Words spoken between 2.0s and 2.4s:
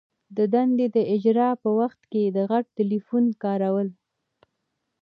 کي د